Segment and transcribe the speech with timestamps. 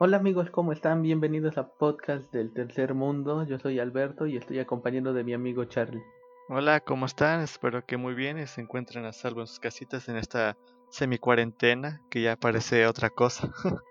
[0.00, 1.02] Hola amigos, ¿cómo están?
[1.02, 3.44] Bienvenidos a Podcast del Tercer Mundo.
[3.44, 6.04] Yo soy Alberto y estoy acompañado de mi amigo Charlie.
[6.48, 7.40] Hola, ¿cómo están?
[7.40, 10.56] Espero que muy bien y se encuentren a salvo en sus casitas en esta
[10.90, 13.52] semi-cuarentena que ya parece otra cosa.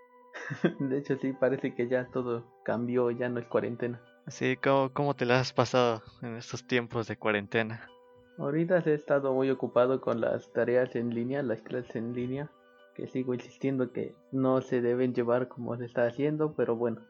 [0.80, 4.00] de hecho, sí, parece que ya todo cambió, ya no es cuarentena.
[4.28, 7.86] Sí, ¿cómo, cómo te la has pasado en estos tiempos de cuarentena?
[8.38, 12.50] Ahorita he estado muy ocupado con las tareas en línea, las clases en línea
[12.98, 17.00] que sigo insistiendo que no se deben llevar como se está haciendo, pero bueno.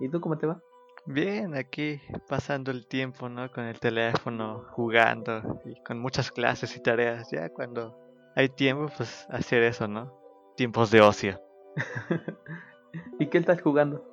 [0.00, 0.60] ¿Y tú cómo te va?
[1.06, 3.48] Bien, aquí pasando el tiempo, ¿no?
[3.52, 7.30] Con el teléfono, jugando y con muchas clases y tareas.
[7.30, 7.96] Ya cuando
[8.34, 10.12] hay tiempo, pues hacer eso, ¿no?
[10.56, 11.40] Tiempos de ocio.
[13.20, 14.04] ¿Y qué estás jugando?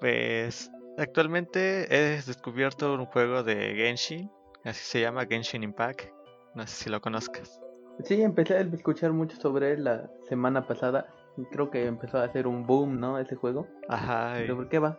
[0.00, 4.32] Pues actualmente he descubierto un juego de Genshin,
[4.64, 6.10] así se llama Genshin Impact.
[6.56, 7.61] No sé si lo conozcas.
[8.04, 11.06] Sí, empecé a escuchar mucho sobre él la semana pasada.
[11.50, 13.18] Creo que empezó a hacer un boom, ¿no?
[13.18, 13.66] Ese juego.
[13.88, 14.34] Ajá.
[14.36, 14.98] ¿Pero por qué va?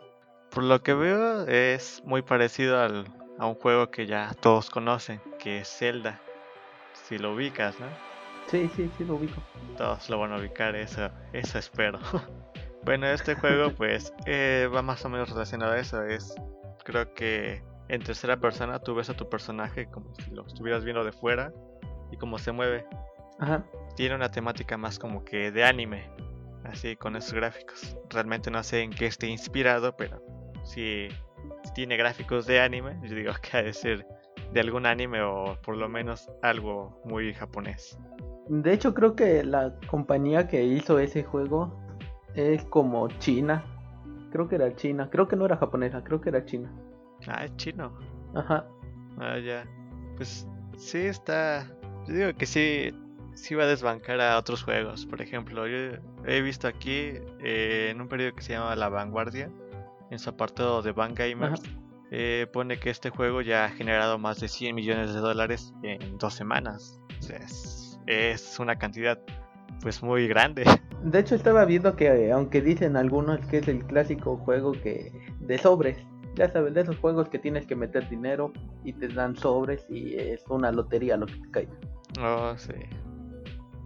[0.50, 3.06] Por lo que veo, es muy parecido al,
[3.38, 6.20] a un juego que ya todos conocen, que es Zelda.
[6.92, 7.86] Si lo ubicas, ¿no?
[8.46, 9.42] Sí, sí, sí lo ubico.
[9.76, 11.98] Todos lo van a ubicar, eso, eso espero.
[12.84, 16.02] bueno, este juego, pues, eh, va más o menos relacionado a eso.
[16.04, 16.34] Es,
[16.84, 21.04] creo que en tercera persona tú ves a tu personaje como si lo estuvieras viendo
[21.04, 21.52] de fuera
[22.10, 22.86] y cómo se mueve.
[23.38, 23.64] Ajá.
[23.96, 26.10] Tiene una temática más como que de anime,
[26.64, 27.96] así con esos gráficos.
[28.10, 30.22] Realmente no sé en qué esté inspirado, pero
[30.64, 31.08] si,
[31.74, 34.06] tiene gráficos de anime, yo digo que ha de ser
[34.52, 37.98] de algún anime o por lo menos algo muy japonés.
[38.48, 41.72] De hecho creo que la compañía que hizo ese juego
[42.34, 43.64] es como China.
[44.30, 45.08] Creo que era China.
[45.10, 46.70] Creo que no era japonesa, creo que era China.
[47.26, 47.96] Ah, es chino.
[48.34, 48.66] Ajá.
[49.18, 49.64] Ah, ya.
[50.16, 51.66] Pues sí está
[52.06, 52.92] yo digo que sí,
[53.34, 55.06] sí va a desbancar a otros juegos.
[55.06, 59.50] Por ejemplo, yo he visto aquí eh, en un periodo que se llama La Vanguardia,
[60.10, 61.62] en su apartado de Van Gamers,
[62.10, 66.18] eh, pone que este juego ya ha generado más de 100 millones de dólares en
[66.18, 67.00] dos semanas.
[67.20, 69.18] es, es, una cantidad
[69.80, 70.64] pues muy grande.
[71.02, 75.58] De hecho estaba viendo que aunque dicen algunos que es el clásico juego que de
[75.58, 75.98] sobres,
[76.34, 78.52] ya sabes, de esos juegos que tienes que meter dinero
[78.84, 81.68] y te dan sobres y es una lotería lo que te cae.
[82.20, 82.72] Oh, sí.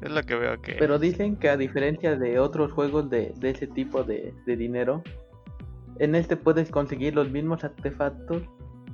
[0.00, 0.74] Es lo que veo que...
[0.74, 5.02] Pero dicen que a diferencia de otros juegos de, ese tipo de, dinero,
[5.98, 8.42] en este puedes conseguir los mismos artefactos,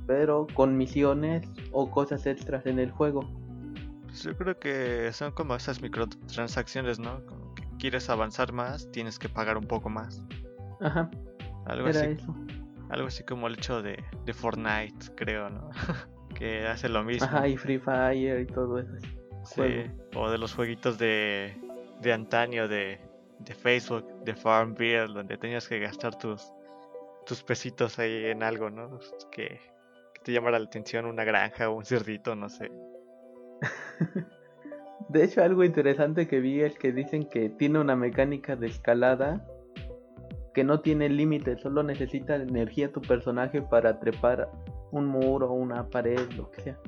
[0.07, 3.21] pero con misiones o cosas extras en el juego.
[4.05, 7.23] Pues yo creo que son como esas microtransacciones, ¿no?
[7.25, 10.23] Como que quieres avanzar más, tienes que pagar un poco más.
[10.81, 11.09] Ajá.
[11.65, 12.35] Algo Era eso.
[12.89, 15.69] Algo así como el hecho de, de Fortnite, creo, ¿no?
[16.35, 17.27] que hace lo mismo.
[17.27, 18.93] Ajá, y Free Fire y todo eso.
[19.45, 21.55] Sí, o de los jueguitos de,
[22.01, 22.99] de antaño de,
[23.39, 26.51] de Facebook, de Farmville, donde tenías que gastar tus,
[27.25, 28.99] tus pesitos ahí en algo, ¿no?
[29.31, 29.59] Que,
[30.13, 32.71] que te llamara la atención una granja o un cerdito, no sé.
[35.09, 39.45] de hecho, algo interesante que vi es que dicen que tiene una mecánica de escalada
[40.53, 44.49] que no tiene límite, solo necesita energía tu personaje para trepar
[44.91, 46.79] un muro, una pared, lo que sea.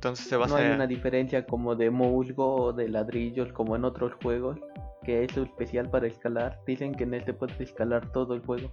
[0.00, 3.84] Entonces se va No hay una diferencia como de musgo o de ladrillos como en
[3.84, 4.58] otros juegos,
[5.04, 6.58] que es especial para escalar.
[6.66, 8.72] Dicen que en este puedes escalar todo el juego.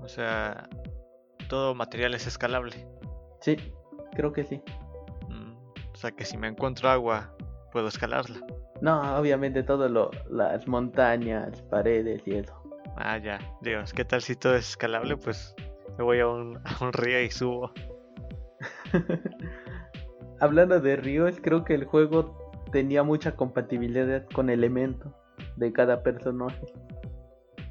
[0.00, 0.66] O sea,
[1.50, 2.88] todo material es escalable.
[3.40, 3.56] Sí,
[4.16, 4.62] creo que sí.
[5.28, 5.52] Mm,
[5.92, 7.36] o sea que si me encuentro agua,
[7.70, 8.40] puedo escalarla.
[8.80, 12.54] No, obviamente todo lo, las montañas, paredes y eso.
[12.96, 13.38] Ah, ya.
[13.60, 15.18] Dios, ¿qué tal si todo es escalable?
[15.18, 15.54] Pues
[15.98, 17.70] me voy a un, a un río y subo.
[20.44, 25.10] Hablando de ríos, creo que el juego tenía mucha compatibilidad con elementos
[25.56, 26.66] de cada personaje.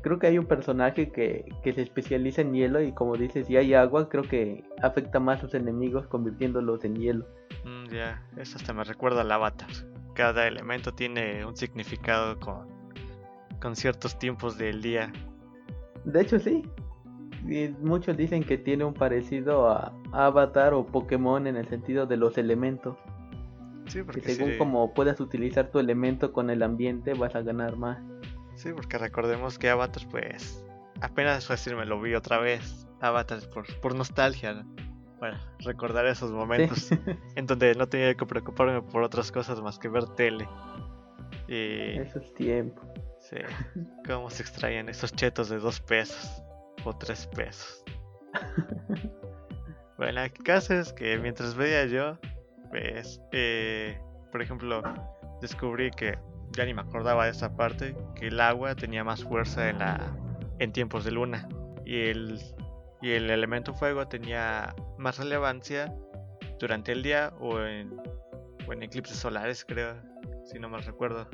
[0.02, 3.76] Creo que hay un personaje que, se especializa en hielo y como dices, si hay
[3.76, 7.28] agua, creo que afecta más a sus enemigos convirtiéndolos en hielo.
[7.64, 9.70] Mm, ya, eso hasta me recuerda al avatar.
[10.16, 12.68] Cada elemento tiene un significado con,
[13.62, 15.14] con ciertos tiempos del día.
[16.06, 16.64] De hecho sí,
[17.82, 22.38] muchos dicen que tiene un parecido a Avatar o Pokémon en el sentido de los
[22.38, 22.98] elementos.
[23.88, 27.76] Sí, porque que según como puedas utilizar tu elemento con el ambiente vas a ganar
[27.76, 28.02] más.
[28.56, 30.64] Sí, porque recordemos que Avatar pues
[31.02, 32.88] apenas fue me lo vi otra vez.
[33.02, 34.66] Avatar por, por nostalgia.
[35.20, 36.90] Bueno, recordar esos momentos
[37.36, 40.48] en donde no tenía que preocuparme por otras cosas más que ver tele.
[41.50, 42.00] Y...
[42.00, 42.86] Esos tiempos.
[43.20, 43.38] Sí,
[44.08, 46.44] cómo se extraían esos chetos de dos pesos
[46.86, 47.84] o tres pesos.
[49.98, 52.18] bueno, el caso es que mientras veía yo,
[52.70, 54.00] pues, eh,
[54.32, 54.82] por ejemplo,
[55.42, 56.18] descubrí que
[56.52, 60.16] ya ni me acordaba de esa parte, que el agua tenía más fuerza en la,
[60.60, 61.48] en tiempos de luna.
[61.86, 62.40] Y el,
[63.02, 65.94] y el elemento fuego tenía más relevancia
[66.60, 67.92] durante el día o en,
[68.68, 69.96] o en eclipses solares, creo,
[70.46, 71.28] si no mal recuerdo.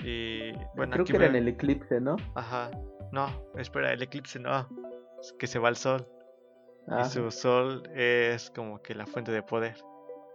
[0.00, 2.16] Y bueno, Creo que era en el eclipse, ¿no?
[2.34, 2.70] Ajá.
[3.12, 4.68] No, espera, el eclipse no.
[5.38, 6.06] Que se va el sol.
[6.88, 9.76] Ah, Y su sol es como que la fuente de poder.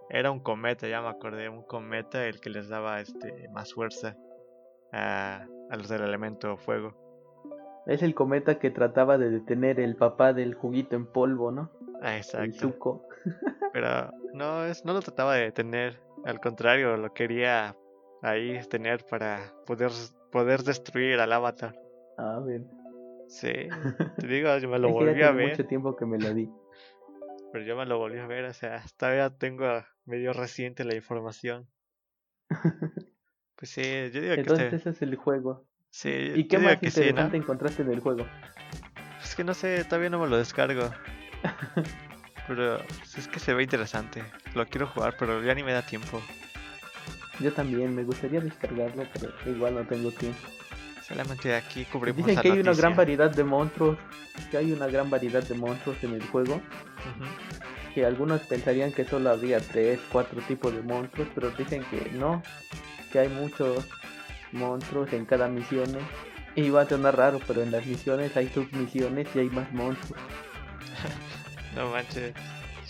[0.10, 4.18] Era un cometa, ya me acordé, un cometa el que les daba este más fuerza
[4.92, 6.94] a, a los del elemento fuego.
[7.88, 11.72] Es el cometa que trataba de detener el papá del juguito en polvo, ¿no?
[12.02, 12.58] Ah, El exacto.
[12.60, 13.08] Zuko.
[13.74, 17.76] Pero no es, no lo trataba de detener, al contrario, lo quería
[18.22, 19.92] ahí tener para poder,
[20.32, 21.74] poder destruir al avatar.
[22.18, 22.62] A ver.
[23.32, 23.70] Sí,
[24.20, 25.52] te digo, yo me lo volví a ver.
[25.52, 26.52] mucho tiempo que me lo di.
[27.54, 29.66] Pero yo me lo volví a ver, o sea, todavía tengo
[30.06, 31.68] medio reciente la información.
[33.56, 35.68] Pues sí, yo digo que Entonces ese es el juego.
[35.92, 37.06] Sí, ¿Y qué más que sí, ¿no?
[37.10, 38.26] interesante encontraste en el juego?
[39.22, 40.90] Es que no sé, todavía no me lo descargo.
[42.48, 44.24] Pero pues, es que se ve interesante.
[44.56, 46.20] Lo quiero jugar, pero ya ni me da tiempo.
[47.40, 50.40] Yo también, me gustaría descargarlo, pero igual no tengo tiempo.
[51.12, 53.98] Solamente aquí cubrimos Dicen la que hay una gran variedad de monstruos,
[54.50, 56.62] que hay una gran variedad de monstruos en el juego,
[57.94, 62.42] que algunos pensarían que solo habría tres, cuatro tipos de monstruos, pero dicen que no,
[63.12, 63.86] que hay muchos
[64.54, 65.90] monstruos en cada misión.
[66.56, 70.22] Y va a sonar raro, pero en las misiones hay submisiones y hay más monstruos.
[71.76, 72.34] No manches.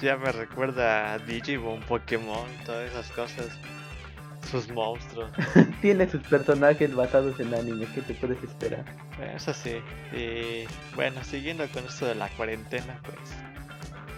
[0.01, 3.49] Ya me recuerda a Digimon, Pokémon, todas esas cosas.
[4.51, 5.31] Sus monstruos.
[5.81, 8.83] Tiene sus personajes basados en anime, ¿qué te puedes esperar?
[9.35, 9.75] Eso sí.
[10.11, 10.65] Y
[10.95, 13.17] bueno, siguiendo con esto de la cuarentena, pues.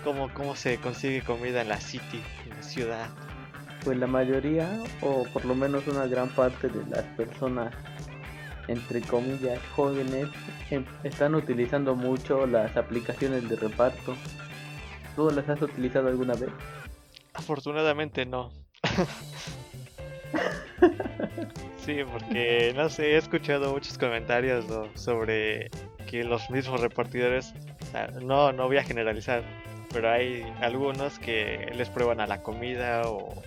[0.03, 3.09] ¿Cómo, cómo se consigue comida en la city, en la ciudad?
[3.85, 7.73] Pues la mayoría, o por lo menos una gran parte de las personas,
[8.67, 10.27] entre comillas, jóvenes,
[10.71, 14.15] em- están utilizando mucho las aplicaciones de reparto.
[15.15, 16.49] ¿Tú las has utilizado alguna vez?
[17.33, 18.51] Afortunadamente no.
[21.85, 24.87] sí, porque no sé, he escuchado muchos comentarios ¿no?
[24.95, 25.69] sobre
[26.09, 27.53] que los mismos repartidores,
[28.21, 29.43] no, no voy a generalizar,
[29.91, 33.41] pero hay algunos que les prueban a la comida o,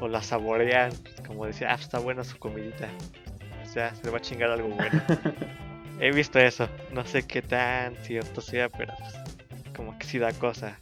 [0.00, 0.92] o la saborean,
[1.26, 2.88] como decía, ah, está buena su comidita.
[3.62, 5.02] O sea, se le va a chingar algo bueno.
[6.00, 9.14] He visto eso, no sé qué tan cierto sea, pero pues,
[9.74, 10.78] como que sí da cosa.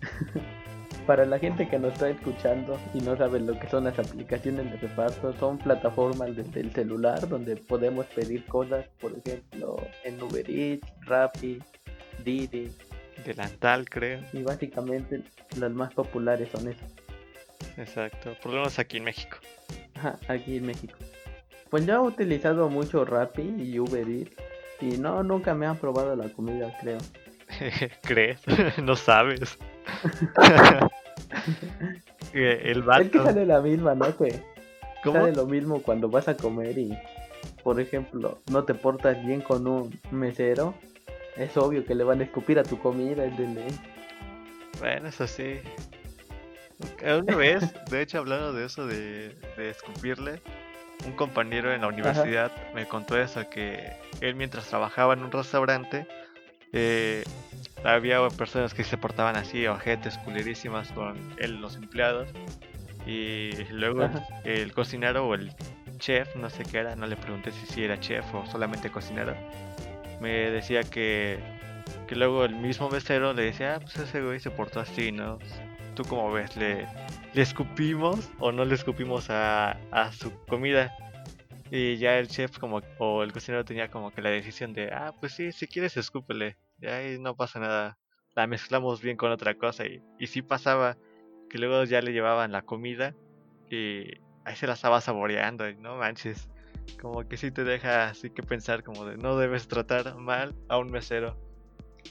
[1.06, 4.70] Para la gente que nos está escuchando y no sabe lo que son las aplicaciones
[4.70, 10.48] de reparto, son plataformas desde el celular donde podemos pedir cosas, por ejemplo, en Uber
[10.48, 11.62] Eats, Rappi,
[12.24, 12.70] Didi,
[13.22, 14.20] Delantal, creo.
[14.32, 15.22] y básicamente
[15.58, 16.90] las más populares son esas.
[17.76, 19.36] Exacto, por lo menos aquí en México.
[19.94, 20.96] Ajá, aquí en México.
[21.68, 24.36] Pues yo he utilizado mucho Rappi y Uber Eats
[24.80, 26.98] y no, nunca me han probado la comida, creo.
[28.02, 28.40] ¿Crees?
[28.82, 29.58] no sabes.
[32.32, 33.24] Eh, El Es que vato.
[33.24, 34.16] sale la misma, ¿no?
[34.16, 34.42] Que
[35.04, 35.20] ¿Cómo?
[35.20, 36.98] sale lo mismo cuando vas a comer y,
[37.62, 40.74] por ejemplo, no te portas bien con un mesero.
[41.36, 43.66] Es obvio que le van a escupir a tu comida, ley.
[44.80, 45.60] Bueno, eso sí.
[47.04, 50.40] Una vez, de hecho, hablando de eso de, de escupirle,
[51.06, 56.06] un compañero en la universidad me contó eso, que él mientras trabajaba en un restaurante,
[56.76, 57.22] eh,
[57.84, 62.28] había personas que se portaban así, ojetes, culerísimas con él, los empleados,
[63.06, 64.10] y luego
[64.44, 65.52] el, cocinero o el
[65.98, 69.36] chef, no sé qué era, no le pregunté si sí era chef o solamente cocinero,
[70.20, 71.38] me decía que,
[72.08, 75.38] que luego el mismo mesero le decía, ah, pues ese güey se portó así, ¿no?
[75.94, 76.56] ¿Tú cómo ves?
[76.56, 76.88] ¿Le,
[77.34, 80.92] le escupimos o no le escupimos a, a su comida?
[81.70, 85.12] Y ya el chef como o el cocinero tenía como que la decisión de, ah,
[85.20, 87.98] pues sí, si quieres escúpele, ya ahí no pasa nada.
[88.34, 90.96] La mezclamos bien con otra cosa y, y sí pasaba
[91.48, 93.14] que luego ya le llevaban la comida
[93.70, 94.04] y
[94.44, 96.48] ahí se la estaba saboreando y no manches.
[97.00, 100.78] Como que sí te deja así que pensar como de no debes tratar mal a
[100.78, 101.36] un mesero.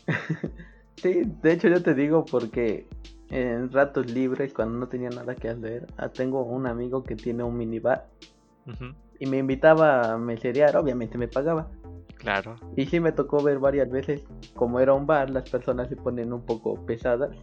[0.98, 2.88] Sí, de hecho yo te digo porque
[3.29, 7.43] en ratos libres, cuando no tenía nada que hacer, ah, tengo un amigo que tiene
[7.43, 8.08] un minibar
[9.20, 11.70] y me invitaba a meserear, obviamente me pagaba.
[12.24, 12.56] Claro.
[12.77, 14.24] Y sí me tocó ver varias veces,
[14.56, 17.36] como era un bar, las personas se ponen un poco pesadas.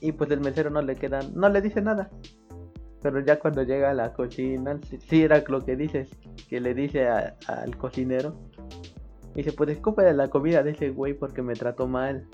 [0.00, 2.10] Y pues el mesero no le queda, no le dice nada.
[3.02, 6.08] Pero ya cuando llega a la cocina, sí, era lo que dices,
[6.48, 8.34] que le dice al cocinero.
[9.34, 12.26] Dice, pues escúpele la comida de ese güey porque me trató mal.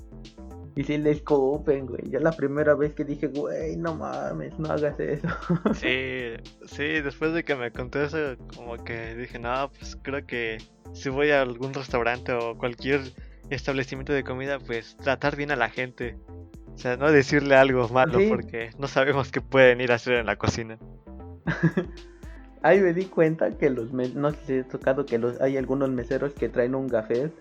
[0.80, 2.08] Y si le escupen, güey.
[2.08, 5.28] Yo la primera vez que dije, güey, no mames, no hagas eso.
[5.74, 6.32] Sí,
[6.64, 8.16] sí, después de que me conté eso,
[8.56, 10.56] como que dije, no, pues creo que
[10.94, 13.02] si voy a algún restaurante o cualquier
[13.50, 16.16] establecimiento de comida, pues tratar bien a la gente.
[16.72, 18.28] O sea, no decirle algo malo Sí.
[18.30, 20.78] porque no sabemos qué pueden ir a hacer en la cocina.
[22.62, 25.90] Ahí me di cuenta que los no sé si he tocado que los hay algunos
[25.90, 27.34] meseros que traen un gafet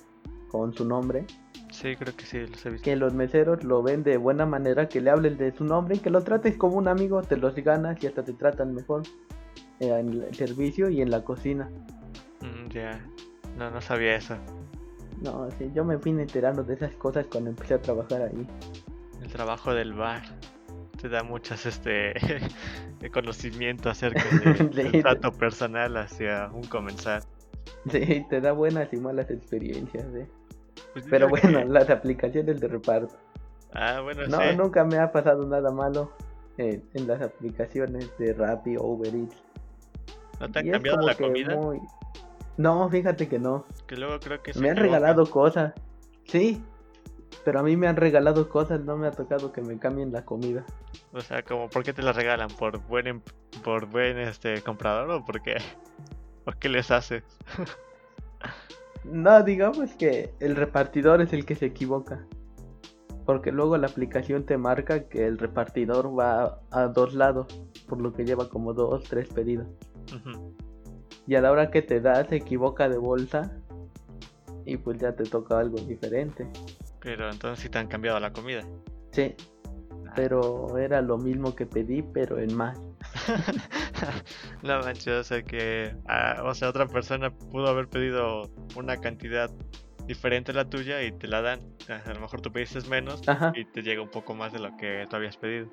[0.50, 1.24] con su nombre,
[1.72, 2.84] Sí, creo que sí, los he visto.
[2.84, 6.10] que los meseros lo ven de buena manera, que le hables de su nombre que
[6.10, 9.04] lo trates como un amigo, te los ganas y hasta te tratan mejor
[9.80, 11.70] eh, en el servicio y en la cocina.
[12.42, 13.00] Mm, ya,
[13.58, 14.36] no, no sabía eso.
[15.22, 18.48] No, sí, yo me fui enterando de esas cosas cuando empecé a trabajar ahí.
[19.22, 20.24] El trabajo del bar
[21.00, 22.14] te da muchas este
[23.00, 24.24] de conocimiento acerca
[24.74, 25.02] de- Sí.
[25.02, 27.22] trato personal hacia un comensal.
[27.92, 30.28] Sí, te da buenas y malas experiencias, ¿eh?
[31.00, 33.16] Pues Pero bueno, que- las aplicaciones de reparto.
[33.74, 34.56] Ah, bueno, No, sí.
[34.58, 36.12] nunca me ha pasado nada malo
[36.58, 39.42] en las aplicaciones de Rappi o Uber Eats.
[40.40, 41.56] ¿No te han cambiado la comida?
[41.56, 41.80] muy-
[42.58, 43.66] No, fíjate que no.
[43.88, 45.74] Que luego creo que se Me han regalado cosas.
[46.26, 46.62] Sí,
[47.46, 50.26] pero a mí me han regalado cosas, no me ha tocado que me cambien la
[50.26, 50.66] comida.
[51.14, 52.50] O sea, como, ¿por qué te la regalan?
[52.50, 53.22] ¿Por buen, em-
[53.64, 55.56] por buen este comprador o por qué?
[56.46, 57.24] ¿O qué les haces?
[59.04, 62.26] No, digamos que el repartidor es el que se equivoca.
[63.26, 67.48] Porque luego la aplicación te marca que el repartidor va a dos lados,
[67.88, 69.68] por lo que lleva como dos, tres pedidos.
[71.28, 73.52] Y a la hora que te da se equivoca de bolsa
[74.66, 76.48] y pues ya te toca algo diferente.
[77.02, 78.64] Pero entonces sí te han cambiado la comida.
[79.12, 79.36] Sí,
[80.10, 80.14] Ah.
[80.16, 82.80] pero era lo mismo que pedí, pero en más.
[84.64, 89.50] no manches, o sea que, ah, o sea, otra persona pudo haber pedido una cantidad
[90.10, 91.60] diferente a la tuya y te la dan.
[91.88, 93.54] A lo mejor tú pediste menos Ajá.
[93.56, 95.68] y te llega un poco más de lo que tú habías pedido.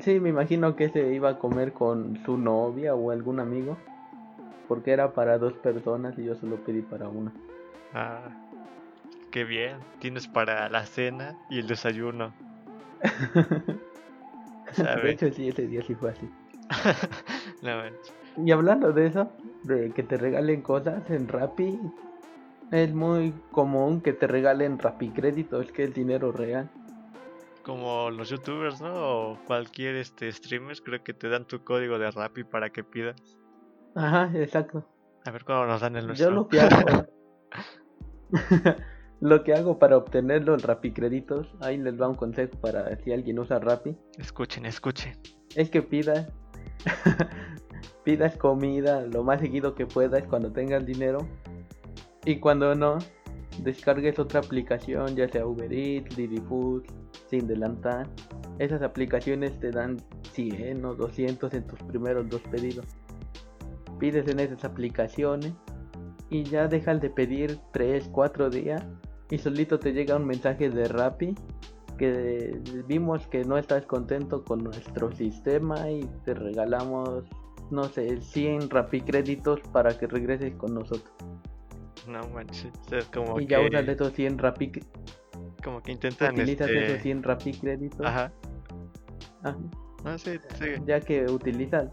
[0.00, 3.76] Sí, me imagino que se iba a comer con su novia o algún amigo.
[4.68, 7.32] Porque era para dos personas y yo solo pedí para una.
[7.94, 8.28] Ah,
[9.30, 9.76] qué bien.
[10.00, 12.32] Tienes para la cena y el desayuno.
[15.02, 16.28] de hecho, sí, ese día sí fue así.
[17.62, 18.44] No.
[18.44, 19.30] Y hablando de eso,
[19.64, 21.78] de que te regalen cosas en Rappi,
[22.70, 26.68] es muy común que te regalen Rappi créditos, que es dinero real.
[27.62, 28.92] Como los youtubers, ¿no?
[28.94, 33.16] O cualquier este streamers, creo que te dan tu código de Rappi para que pidas.
[33.94, 34.86] Ajá, exacto.
[35.24, 36.28] A ver cuándo nos dan el nuestro.
[36.28, 37.06] Yo lo que hago,
[39.20, 43.12] lo que hago para obtener los Rappi créditos, ahí les va un consejo para si
[43.12, 45.18] alguien usa Rappi, Escuchen, escuchen.
[45.56, 46.28] es que pidas,
[48.04, 51.26] pidas comida lo más seguido que puedas cuando tengas dinero
[52.24, 52.98] y cuando no,
[53.62, 56.84] descargues otra aplicación, ya sea Uber Eats, Didi Food,
[57.28, 58.08] sin delantar.
[58.58, 59.98] Esas aplicaciones te dan
[60.32, 62.86] 100 o 200 en tus primeros dos pedidos.
[63.98, 65.52] Pides en esas aplicaciones
[66.30, 68.84] y ya dejas de pedir 3, 4 días
[69.30, 71.34] y solito te llega un mensaje de Rappi
[71.96, 77.24] que vimos que no estás contento con nuestro sistema y te regalamos
[77.70, 81.12] no sé 100 Rappi créditos para que regreses con nosotros
[82.06, 82.70] No manches.
[82.92, 84.72] es como y ya usas esos 100 Rappi
[85.64, 86.84] como que intentan utilizas este...
[86.86, 88.32] esos 100 Rappi créditos Ajá.
[89.42, 89.56] Ajá.
[90.04, 90.66] No, sí, sí.
[90.86, 91.90] ya que utilizas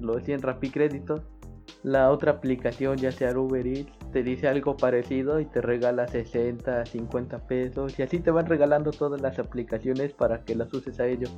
[0.00, 1.20] los 100 Rappi créditos
[1.82, 6.86] la otra aplicación ya sea Uber Eats te dice algo parecido y te regala 60
[6.86, 11.06] 50 pesos y así te van regalando todas las aplicaciones para que las uses a
[11.06, 11.32] ellos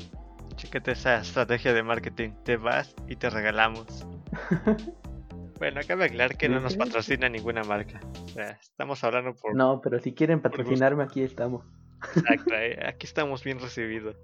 [0.56, 2.30] Chécate esa estrategia de marketing.
[2.42, 4.04] Te vas y te regalamos.
[5.60, 8.00] bueno, cabe aclarar que no nos patrocina ninguna marca.
[8.24, 9.54] O sea, estamos hablando por...
[9.54, 11.64] no pero si quieren patrocinarme aquí estamos
[12.16, 12.54] Exacto,
[12.86, 14.16] aquí estamos bien recibidos.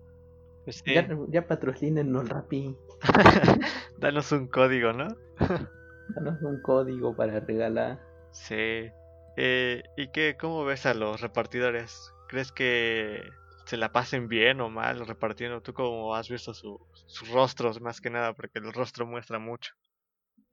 [0.65, 2.75] Pues sí, ya, ya patrocínenos Rappi
[3.99, 5.09] danos un código, ¿no?
[6.09, 8.01] danos un código para regalar
[8.35, 8.91] Sí.
[9.37, 12.13] Eh, ¿Y qué, cómo ves a los repartidores?
[12.29, 13.23] ¿Crees que
[13.67, 15.63] se la pasen bien o mal repartiendo?
[15.63, 18.35] ¿Tú cómo has visto su- sus rostros más que nada?
[18.35, 19.73] Porque el rostro muestra mucho.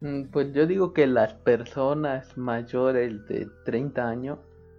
[0.02, 4.38] Mm, Pues yo digo que las personas mayores de 30 años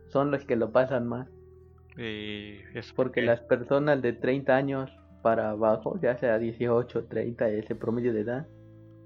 [0.08, 1.30] son los que lo pasan más.
[1.96, 4.90] Y es Porque las personas de 30 años
[5.20, 8.46] para abajo, ya sea 18, 30, ese promedio de edad,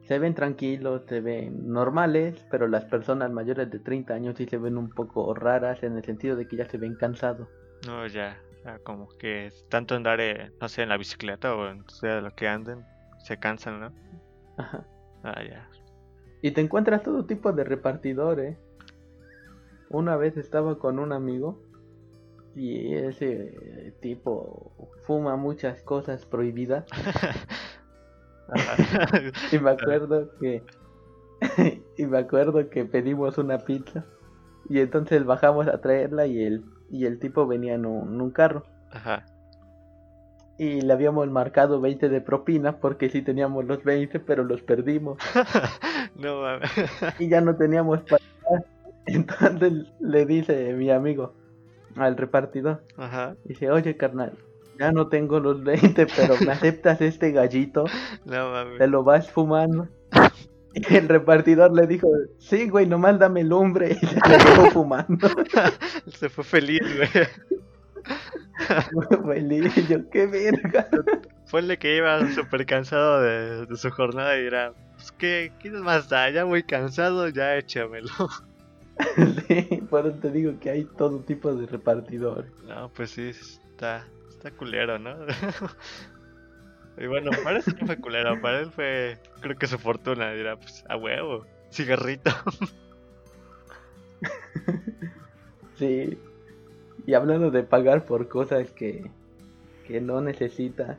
[0.06, 4.56] se ven tranquilos, se ven normales, pero las personas mayores de 30 años sí se
[4.56, 7.48] ven un poco raras en el sentido de que ya se ven cansados.
[7.86, 11.84] No, ya, ya como que tanto andar, eh, no sé, en la bicicleta o en
[11.88, 12.84] sea lo que anden,
[13.18, 13.92] se cansan, ¿no?
[14.56, 14.86] Ajá.
[15.24, 15.68] Ah, ya.
[16.40, 18.56] Y te encuentras todo tipo de repartidores.
[19.88, 21.60] Una vez estaba con un amigo
[22.54, 26.86] Y ese tipo fuma muchas cosas prohibidas.
[29.52, 30.62] y me acuerdo que
[31.96, 34.04] y me acuerdo que pedimos una pizza
[34.68, 38.64] y entonces bajamos a traerla y el y el tipo venía en un, carro.
[38.92, 39.26] Ajá.
[40.58, 45.18] Y le habíamos marcado 20 de propina porque sí teníamos los 20, pero los perdimos.
[46.14, 46.70] no mames.
[47.18, 48.22] y ya no teníamos para
[49.06, 51.34] Entonces le dice mi amigo
[51.96, 52.84] al repartidor.
[52.96, 53.36] Ajá.
[53.44, 54.38] Dice, "Oye, carnal,
[54.78, 57.84] ya no tengo los 20, pero me aceptas este gallito.
[58.24, 58.78] No mames.
[58.78, 59.88] Te lo vas fumando.
[60.74, 63.96] Y el repartidor le dijo, sí, güey, nomás dame lumbre.
[64.02, 65.28] Y se quedó fumando.
[66.06, 67.08] se fue feliz, güey.
[69.24, 70.88] feliz, yo, qué verga.
[71.46, 76.08] Fue el que iba súper cansado de, su jornada y era, pues, ¿qué, ¿qué más
[76.08, 76.28] da?
[76.30, 78.10] Ya muy cansado, ya échamelo.
[79.48, 82.50] sí, por eso te digo que hay todo tipo de repartidores.
[82.66, 84.04] No, pues sí, está,
[84.36, 85.16] está culero, ¿no?
[86.98, 90.56] y bueno, para eso no fue culero, para él fue, creo que su fortuna, dirá,
[90.56, 92.30] pues a huevo, cigarrito.
[95.76, 96.18] sí,
[97.06, 99.10] y hablando de pagar por cosas que,
[99.86, 100.98] que no necesita,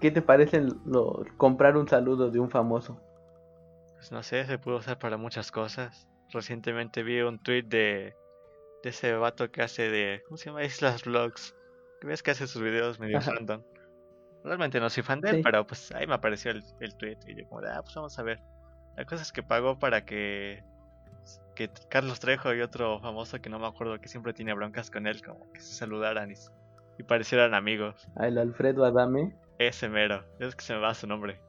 [0.00, 3.00] ¿qué te parece lo, comprar un saludo de un famoso?
[3.94, 6.06] Pues no sé, se puede usar para muchas cosas.
[6.30, 8.14] Recientemente vi un tweet de
[8.82, 10.22] de ese vato que hace de.
[10.26, 10.64] ¿Cómo se llama?
[10.64, 11.54] Islas Vlogs.
[12.00, 13.62] Que ves que hace sus videos medio random.
[14.44, 17.18] Realmente no soy fan de él, pero pues ahí me apareció el, el tweet.
[17.26, 18.40] Y yo, como de, ah, pues vamos a ver.
[18.96, 20.62] La cosa es que pagó para que.
[21.54, 25.06] Que Carlos Trejo y otro famoso que no me acuerdo que siempre tiene broncas con
[25.08, 28.08] él, como que se saludaran y, parecieran amigos.
[28.16, 29.36] ¿A el Alfredo Adame?
[29.58, 30.24] Ese mero.
[30.38, 31.40] Es que se me va su nombre.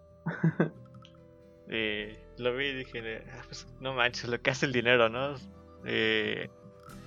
[1.69, 5.35] y lo vi y dije, ah, pues no manches, lo que hace el dinero, ¿no?
[5.85, 6.49] Eh,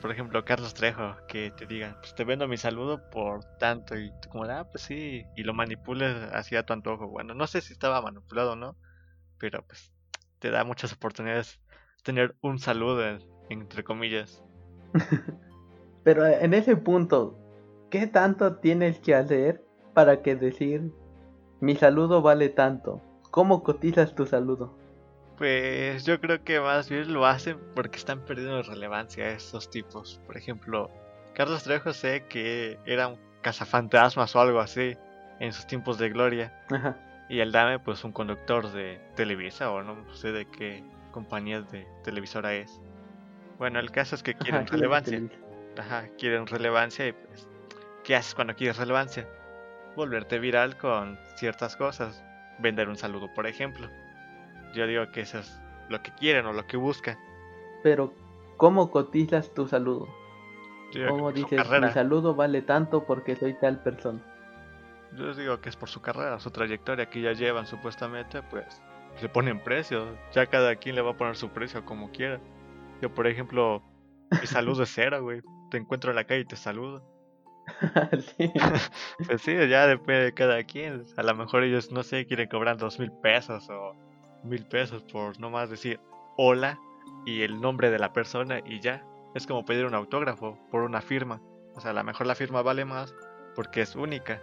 [0.01, 4.12] por ejemplo, Carlos Trejo, que te digan, pues te vendo mi saludo por tanto, y
[4.31, 7.09] como, ah, pues sí, y lo manipules hacia tu antojo.
[7.09, 8.77] Bueno, no sé si estaba manipulado o no,
[9.39, 9.93] pero pues
[10.41, 11.61] te da muchas oportunidades
[12.03, 13.18] tener un saludo,
[13.49, 14.42] entre comillas.
[16.05, 17.38] pero en ese punto,
[17.90, 19.64] ¿qué tanto tienes que hacer
[19.95, 20.92] para que decir,
[21.61, 23.01] mi saludo vale tanto?
[23.31, 24.82] ¿Cómo cotizas tu saludo?
[25.42, 30.20] Pues yo creo que más bien lo hacen porque están perdiendo relevancia esos tipos.
[30.24, 30.88] Por ejemplo,
[31.35, 34.96] Carlos Trejo sé que era un cazafantasmas o algo así
[35.40, 36.52] en sus tiempos de gloria.
[37.28, 41.88] Y el Dame, pues un conductor de Televisa o no sé de qué compañía de
[42.05, 42.81] televisora es.
[43.59, 45.20] Bueno, el caso es que quieren relevancia.
[45.76, 47.48] Ajá, quieren relevancia y pues,
[48.05, 49.26] ¿qué haces cuando quieres relevancia?
[49.96, 52.22] Volverte viral con ciertas cosas.
[52.61, 53.90] Vender un saludo, por ejemplo.
[54.75, 57.19] Yo digo que eso es lo que quieren o lo que buscan.
[57.83, 58.13] Pero,
[58.57, 60.09] ¿cómo cotizas tu saludo?
[61.09, 64.21] ¿Cómo dices, mi saludo vale tanto porque soy tal persona?
[65.17, 68.83] Yo les digo que es por su carrera, su trayectoria que ya llevan supuestamente, pues
[69.21, 70.17] le ponen precio.
[70.33, 72.41] Ya cada quien le va a poner su precio como quiera.
[73.01, 73.83] Yo, por ejemplo,
[74.31, 75.43] mi saludo es cero, güey.
[75.71, 77.03] Te encuentro en la calle y te saludo.
[79.27, 81.05] pues sí, ya depende de cada quien.
[81.17, 83.95] A lo mejor ellos, no sé, quieren cobrar dos mil pesos o
[84.44, 86.00] mil pesos por nomás decir
[86.37, 86.78] hola
[87.24, 89.05] y el nombre de la persona y ya.
[89.35, 91.40] Es como pedir un autógrafo por una firma.
[91.74, 93.14] O sea, a lo mejor la firma vale más
[93.55, 94.40] porque es única.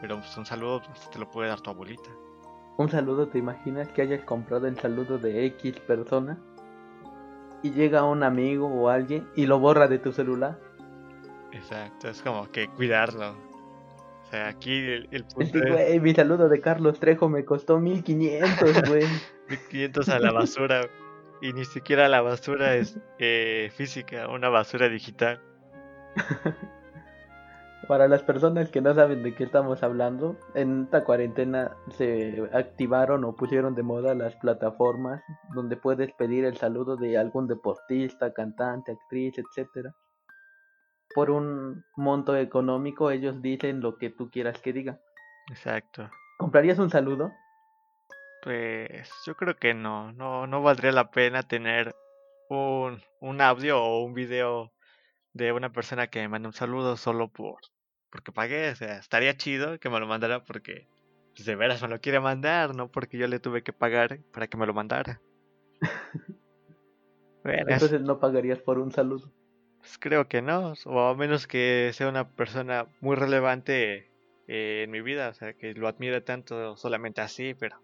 [0.00, 2.10] Pero pues, un saludo pues, te lo puede dar tu abuelita.
[2.78, 6.38] Un saludo, ¿te imaginas que hayas comprado el saludo de X persona?
[7.62, 10.58] Y llega un amigo o alguien y lo borra de tu celular.
[11.52, 13.36] Exacto, es como que cuidarlo
[14.32, 14.78] aquí
[15.10, 15.58] el, punto
[16.00, 19.04] mi saludo de Carlos Trejo me costó 1500, güey.
[19.48, 20.82] 1500 a la basura.
[21.40, 25.40] y ni siquiera la basura es eh, física, una basura digital.
[27.88, 33.24] Para las personas que no saben de qué estamos hablando, en esta cuarentena se activaron
[33.24, 35.20] o pusieron de moda las plataformas
[35.52, 39.92] donde puedes pedir el saludo de algún deportista, cantante, actriz, etcétera
[41.14, 44.98] por un monto económico ellos dicen lo que tú quieras que diga.
[45.50, 46.08] Exacto.
[46.38, 47.32] ¿Comprarías un saludo?
[48.42, 51.94] Pues yo creo que no, no, no valdría la pena tener
[52.48, 54.72] un, un audio o un video
[55.32, 57.60] de una persona que me mande un saludo solo por
[58.12, 60.86] porque pagué, o sea, estaría chido que me lo mandara porque
[61.34, 64.48] pues, de veras me lo quiere mandar, no porque yo le tuve que pagar para
[64.48, 65.20] que me lo mandara.
[67.44, 69.32] Entonces no pagarías por un saludo.
[69.78, 74.10] Pues creo que no, o a menos que sea una persona muy relevante
[74.46, 77.80] eh, en mi vida, o sea, que lo admire tanto solamente así, pero,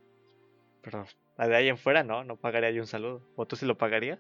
[0.83, 1.05] pero
[1.39, 3.23] de ahí en fuera no, no pagaría yo un saludo.
[3.37, 4.19] ¿O tú sí lo pagarías?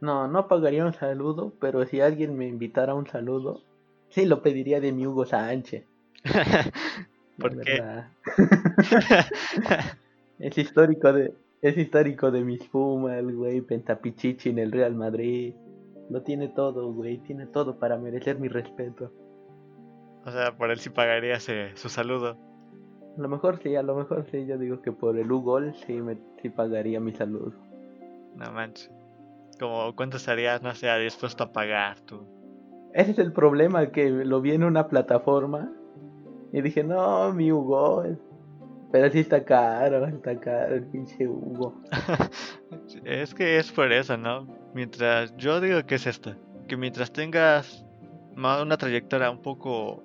[0.00, 3.62] No, no pagaría un saludo, pero si alguien me invitara a un saludo,
[4.08, 5.84] sí lo pediría de mi Hugo Sánchez.
[7.38, 7.82] ¿Por qué?
[10.38, 15.54] es histórico de es histórico de mis Pumas, güey, Pentapichichi en el Real Madrid.
[16.10, 19.12] Lo tiene todo, güey, tiene todo para merecer mi respeto.
[20.24, 22.36] O sea, por él sí pagaría su saludo.
[23.16, 25.94] A lo mejor sí, a lo mejor sí, yo digo que por el Hugo sí,
[25.94, 27.52] me, sí pagaría mi saludo.
[28.36, 28.90] No manches.
[29.58, 32.26] Como cuánto estarías, no sé, dispuesto a pagar tú.
[32.92, 35.72] Ese es el problema, que lo vi en una plataforma
[36.52, 38.04] y dije, no, mi Hugo.
[38.92, 41.74] Pero sí está caro, está caro el pinche Hugo.
[43.04, 44.46] es que es por eso, ¿no?
[44.74, 46.34] Mientras, yo digo que es esto,
[46.68, 47.84] que mientras tengas
[48.36, 50.04] una trayectoria un poco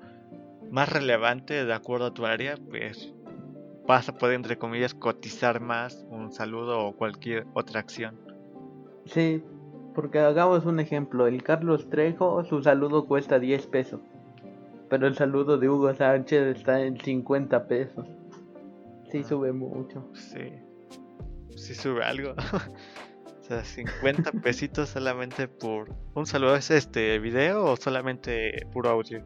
[0.72, 3.14] más relevante de acuerdo a tu área, pues
[3.88, 8.18] vas a poder, entre comillas, cotizar más un saludo o cualquier otra acción.
[9.06, 9.44] Sí,
[9.94, 11.28] porque hagamos un ejemplo.
[11.28, 14.00] El Carlos Trejo, su saludo cuesta 10 pesos.
[14.90, 18.06] Pero el saludo de Hugo Sánchez está en 50 pesos.
[19.12, 19.28] Sí, ah.
[19.28, 20.08] sube mucho.
[20.14, 20.54] Sí.
[21.56, 22.32] Sí sube algo.
[23.42, 26.56] o sea, 50 pesitos solamente por un saludo.
[26.56, 29.24] ¿Es este video o solamente puro audio?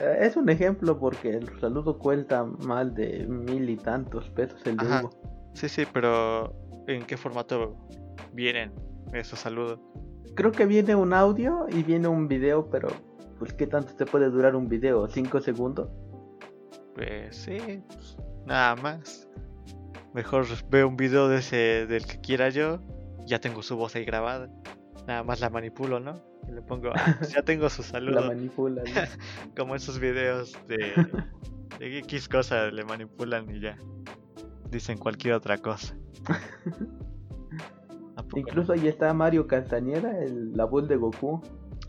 [0.00, 4.76] Eh, es un ejemplo porque el saludo cuesta más de mil y tantos pesos el
[4.76, 5.10] de Hugo.
[5.52, 6.54] Sí, sí, pero
[6.86, 7.76] ¿en qué formato
[8.32, 8.72] vienen
[9.12, 9.78] esos saludos?
[10.34, 12.88] Creo que viene un audio y viene un video, pero
[13.38, 15.06] pues ¿qué tanto te puede durar un video?
[15.06, 15.88] ¿5 segundos?
[16.94, 19.28] Pues sí, pues, nada más.
[20.12, 22.80] Mejor veo un video de ese del que quiera yo,
[23.26, 24.48] ya tengo su voz ahí grabada.
[25.06, 26.14] Nada más la manipulo, ¿no?
[26.48, 28.20] Y le pongo, ah, pues ya tengo su saludo.
[28.20, 28.82] La manipula.
[29.56, 30.92] Como esos videos de,
[31.78, 33.76] de X cosa le manipulan y ya.
[34.70, 35.96] Dicen cualquier otra cosa.
[38.34, 41.40] Incluso ahí está Mario Castañeda, el, la voz de Goku.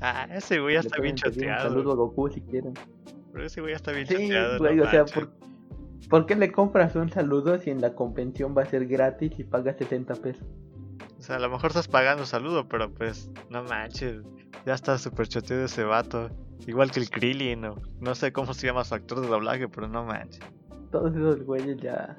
[0.02, 1.70] Ah, ese güey ya está bien choteado.
[1.70, 2.74] Saludo a Goku si quieren.
[3.32, 4.60] Pero ese güey ya está bien sí, choteado.
[4.60, 5.30] Güey, o sea, ¿por,
[6.10, 9.44] ¿por, qué le compras un saludo si en la convención va a ser gratis y
[9.44, 10.46] pagas 60 pesos?
[11.18, 14.22] O sea, a lo mejor estás pagando saludo, pero pues, no manches.
[14.66, 16.30] Ya está súper choteado ese vato.
[16.68, 19.88] Igual que el Krillin, no, no sé cómo se llama su actor de doblaje, pero
[19.88, 20.42] no manches.
[20.92, 22.16] Todos esos güeyes ya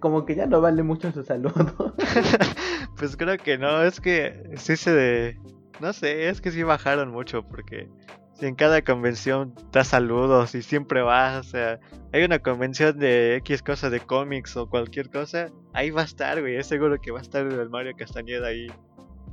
[0.00, 1.94] como que ya no vale mucho su saludo.
[2.96, 5.38] pues creo que no, es que sí se de...
[5.80, 7.88] No sé, es que sí bajaron mucho porque
[8.34, 11.80] si en cada convención da saludos y siempre vas, o sea,
[12.12, 16.40] hay una convención de X cosas de cómics o cualquier cosa, ahí va a estar,
[16.40, 18.68] güey, es seguro que va a estar el Mario Castañeda ahí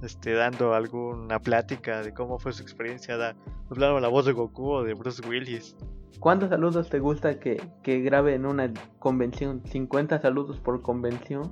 [0.01, 3.35] este, dando alguna plática de cómo fue su experiencia, da,
[3.69, 5.75] hablando la voz de Goku o de Bruce Willis.
[6.19, 9.63] ¿Cuántos saludos te gusta que, que grabe en una convención?
[9.63, 11.51] ¿50 saludos por convención?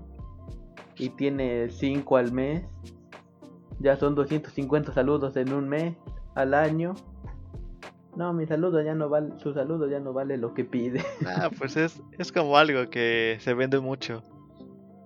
[0.97, 2.63] Y tiene 5 al mes.
[3.79, 5.95] Ya son 250 saludos en un mes
[6.35, 6.95] al año.
[8.15, 11.03] No, mi saludo ya no vale, su saludo ya no vale lo que pide.
[11.25, 14.23] Ah, pues es, es como algo que se vende mucho.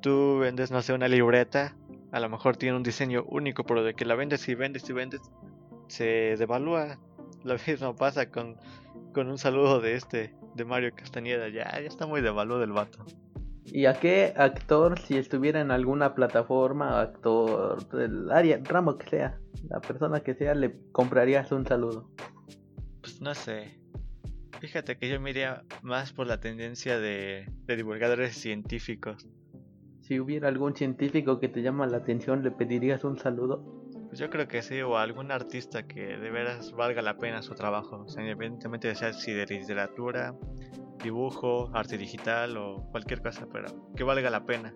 [0.01, 1.75] Tú vendes, no sé, una libreta
[2.13, 4.93] a lo mejor tiene un diseño único, pero de que la vendes y vendes y
[4.93, 5.19] vendes,
[5.87, 6.99] se devalúa.
[7.43, 8.55] Lo mismo pasa con,
[9.13, 11.49] con un saludo de este, de Mario Castañeda.
[11.49, 13.03] Ya, ya está muy devaluado el vato.
[13.65, 19.39] ¿Y a qué actor, si estuviera en alguna plataforma, actor del área, ramo que sea,
[19.67, 22.11] la persona que sea, le comprarías un saludo?
[23.01, 23.79] Pues no sé.
[24.61, 29.27] Fíjate que yo me iría más por la tendencia de, de divulgadores científicos
[30.03, 33.63] si hubiera algún científico que te llama la atención, ¿le pedirías un saludo?
[34.07, 37.55] Pues yo creo que sí, o algún artista que de veras valga la pena su
[37.55, 40.35] trabajo, o sea, independientemente de sea si de literatura,
[41.01, 44.75] dibujo, arte digital o cualquier cosa, pero que valga la pena.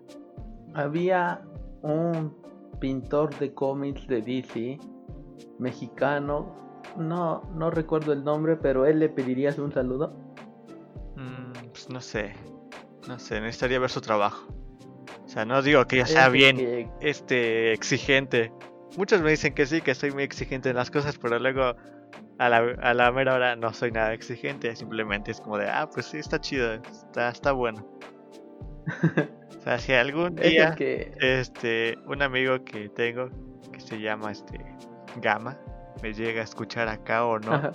[0.74, 1.42] Había
[1.82, 2.34] un
[2.80, 4.78] pintor de cómics de DC,
[5.58, 6.56] mexicano,
[6.96, 10.16] no, no recuerdo el nombre, pero él le pedirías un saludo.
[11.16, 12.32] Mm, pues no sé,
[13.06, 14.48] no sé, necesitaría ver su trabajo.
[15.28, 18.50] O sea, no digo que ya sea bien este exigente.
[18.96, 21.76] Muchos me dicen que sí, que soy muy exigente en las cosas, pero luego
[22.38, 24.74] a la, a la mera hora no soy nada exigente.
[24.74, 27.86] Simplemente es como de, ah, pues sí, está chido, está, está bueno.
[29.58, 30.74] o sea, si algún día
[31.20, 33.28] este, un amigo que tengo
[33.70, 34.58] que se llama este
[35.20, 35.58] Gama
[36.02, 37.70] me llega a escuchar acá o no,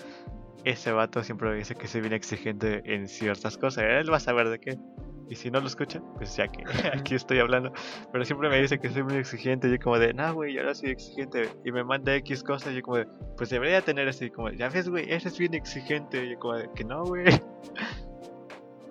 [0.63, 3.83] ese vato siempre me dice que soy bien exigente en ciertas cosas.
[3.83, 4.79] Él va a saber de qué.
[5.29, 7.71] Y si no lo escucha, pues ya que aquí estoy hablando.
[8.11, 9.69] Pero siempre me dice que soy muy exigente.
[9.69, 11.49] Yo como de, no, güey, no soy exigente.
[11.65, 12.73] Y me manda X cosas.
[12.73, 13.07] Yo como de,
[13.37, 14.29] pues debería tener así.
[14.29, 16.29] Como, ya ves, güey, eres bien exigente.
[16.29, 17.25] Yo como de, que no, güey.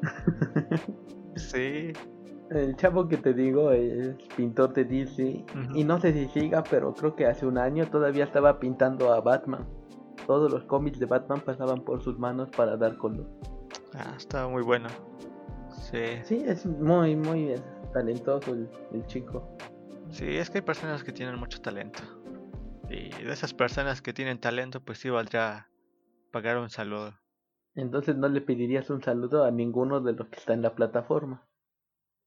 [1.36, 1.92] sí.
[2.50, 5.44] El chavo que te digo es pintor de DC.
[5.74, 9.20] Y no sé si siga, pero creo que hace un año todavía estaba pintando a
[9.20, 9.66] Batman.
[10.26, 13.26] Todos los cómics de Batman pasaban por sus manos para dar color.
[13.94, 14.88] Ah, estaba muy bueno.
[15.90, 16.20] Sí.
[16.24, 17.54] Sí, es muy, muy
[17.92, 19.56] talentoso el, el chico.
[20.10, 22.02] Sí, es que hay personas que tienen mucho talento.
[22.88, 25.68] Y de esas personas que tienen talento, pues sí valdría
[26.30, 27.18] pagar un saludo.
[27.74, 31.46] Entonces no le pedirías un saludo a ninguno de los que está en la plataforma.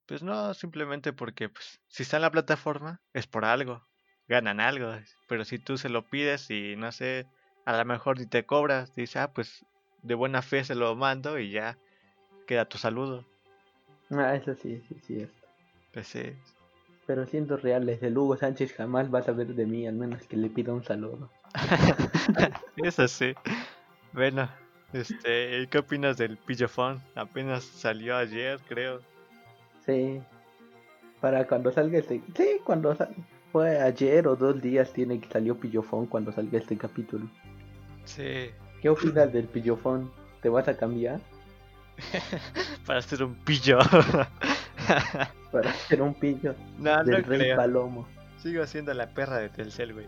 [0.08, 3.88] Pues no, simplemente porque pues, si está en la plataforma es por algo,
[4.28, 4.92] ganan algo.
[5.28, 7.28] Pero si tú se lo pides y no sé,
[7.66, 9.66] a lo mejor ni te cobras, dices, ah, pues
[10.02, 11.78] de buena fe se lo mando y ya
[12.48, 13.26] queda tu saludo.
[14.12, 15.20] Ah, eso sí, sí, sí.
[15.22, 15.30] es.
[15.94, 16.34] Pues sí.
[17.08, 20.38] Pero siendo reales, el Hugo Sánchez jamás va a saber de mí, al menos que
[20.38, 21.30] le pida un saludo.
[22.78, 23.34] Eso sí.
[24.12, 24.50] Bueno,
[24.92, 27.02] este, ¿y ¿qué opinas del pillofón?
[27.14, 29.02] Apenas salió ayer, creo.
[29.86, 30.22] Sí.
[31.22, 32.22] Para cuando salga este...
[32.36, 33.16] Sí, cuando sal...
[33.52, 37.30] Fue ayer o dos días tiene que salió Pillofón cuando salga este capítulo.
[38.04, 38.50] Sí,
[38.82, 40.12] ¿Qué opinas del Pillofón?
[40.42, 41.22] ¿Te vas a cambiar?
[42.86, 43.80] para ser un pillo.
[45.52, 47.58] Para ser un pillo no, no del Rey creo.
[47.58, 48.08] Palomo.
[48.38, 50.08] Sigo siendo la perra de Telcel, güey.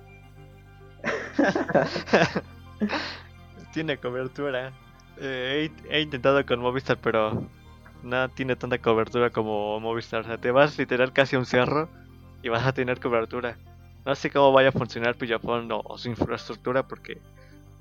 [3.74, 4.72] tiene cobertura.
[5.20, 7.48] Eh, he, he intentado con Movistar, pero
[8.04, 10.22] no tiene tanta cobertura como Movistar.
[10.22, 11.90] O sea, te vas literal casi a un cerro
[12.44, 13.58] y vas a tener cobertura.
[14.06, 17.20] No sé cómo vaya a funcionar Pillafón o, o su infraestructura porque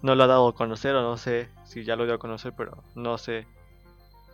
[0.03, 2.53] no lo ha dado a conocer o no sé si ya lo dio a conocer,
[2.57, 3.47] pero no sé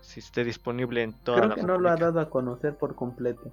[0.03, 2.95] si esté disponible en toda Creo la que no lo ha dado a conocer por
[2.95, 3.51] completo.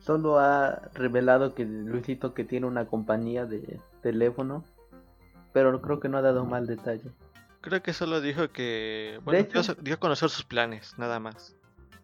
[0.00, 4.62] Solo ha revelado que Luisito que tiene una compañía de teléfono.
[5.54, 7.10] Pero creo que no ha dado mal detalle.
[7.62, 9.18] Creo que solo dijo que.
[9.24, 11.56] Bueno, hecho- dio, dio a conocer sus planes, nada más.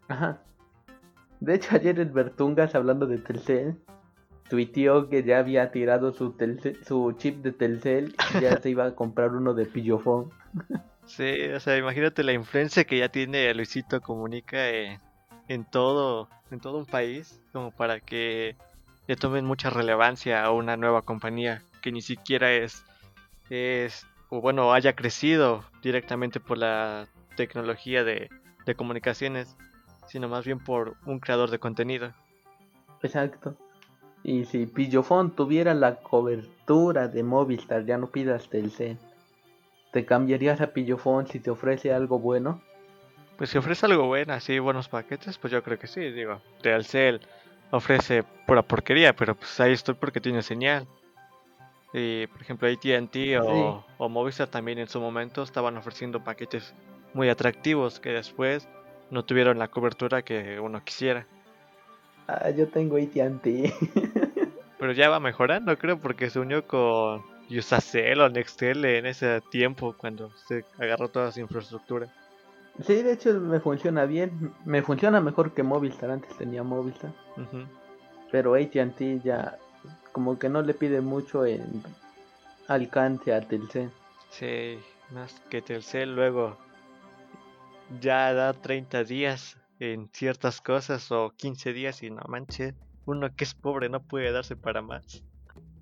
[0.08, 0.40] Ajá.
[1.40, 3.76] De hecho, ayer el Bertungas, hablando de Telcel,
[4.48, 8.86] tuiteó que ya había tirado su, Telcel- su chip de Telcel y ya se iba
[8.86, 10.30] a comprar uno de Pillofón.
[11.16, 14.70] Sí, o sea, imagínate la influencia que ya tiene Luisito Comunica
[15.46, 18.56] en, todo, en todo un país, como para que
[19.06, 22.86] le tomen mucha relevancia a una nueva compañía que ni siquiera es,
[23.50, 28.30] es, o bueno, haya crecido directamente por la tecnología de,
[28.64, 29.54] de comunicaciones,
[30.06, 32.14] sino más bien por un creador de contenido.
[33.02, 33.54] Exacto.
[34.22, 38.96] Y si Pillofón tuviera la cobertura de Movistar, ya no pidas Telcel.
[39.92, 42.62] ¿Te cambiarías a Pillofón si te ofrece algo bueno?
[43.36, 46.40] Pues si ofrece algo bueno, así buenos paquetes, pues yo creo que sí, digo.
[46.62, 47.20] Telcel
[47.70, 50.86] ofrece pura porquería, pero pues ahí estoy porque tiene señal.
[51.92, 56.74] Y por ejemplo AT&T o, o Movistar también en su momento estaban ofreciendo paquetes
[57.12, 58.66] muy atractivos que después
[59.10, 61.26] no tuvieron la cobertura que uno quisiera.
[62.28, 63.74] Ah, yo tengo AT&T.
[64.78, 67.22] Pero ya va mejorando, creo, porque se unió con
[67.58, 72.08] Usacell o Nextel en ese tiempo cuando se agarró toda su infraestructura.
[72.80, 74.52] sí, de hecho me funciona bien.
[74.64, 76.10] Me funciona mejor que Movistar.
[76.10, 77.12] Antes tenía Movistar.
[77.36, 77.66] Ujú.
[78.30, 79.58] Pero AT&T ya
[80.12, 81.82] como que no le pide mucho en
[82.68, 83.90] alcance a Telcel.
[84.30, 84.78] Sí,
[85.10, 86.56] más que Telcel luego
[88.00, 93.44] ya da 30 días en ciertas cosas o 15 días y no manches, uno que
[93.44, 95.24] es pobre no puede darse para más.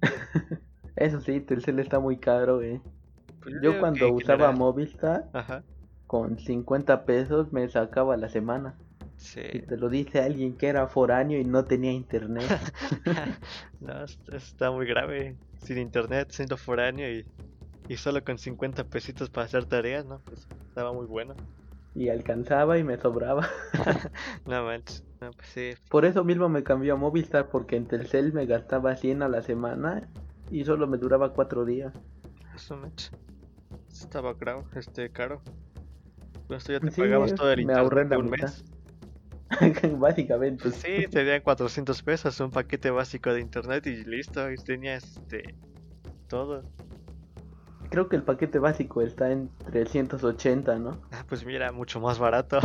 [1.00, 2.80] Eso sí, Telcel está muy caro, eh.
[3.42, 5.64] Pues Yo cuando usaba general- Movistar, Ajá,
[6.06, 8.78] con 50 pesos me sacaba la semana.
[8.78, 9.42] Y sí.
[9.60, 12.44] te lo dice alguien que era foráneo y no tenía internet.
[13.80, 15.36] no, es- está muy grave.
[15.58, 17.26] Sin internet, siendo foráneo y,
[17.88, 20.20] y solo con 50 pesitos para hacer tareas, ¿no?
[20.26, 21.34] Pues estaba muy bueno.
[21.94, 23.48] y alcanzaba y me sobraba.
[24.46, 25.72] No manches, no, pues sí.
[25.90, 29.42] Por eso mismo me cambió a Movistar, porque en Telcel me gastaba 100 a la
[29.42, 30.08] semana
[30.50, 31.94] y solo me duraba 4 días.
[32.54, 33.10] Eso manches.
[33.90, 35.42] Estaba caro, este caro.
[36.46, 38.48] Con esto ya te Sí, pagabas todo el me ahorré la un mitad.
[38.48, 38.64] mes.
[39.98, 40.70] Básicamente.
[40.70, 45.54] Sí, serían 400 pesos, un paquete básico de internet y listo, y tenías este
[46.28, 46.62] todo.
[47.90, 51.00] Creo que el paquete básico está en 380, ¿no?
[51.10, 52.60] Ah, pues mira, mucho más barato.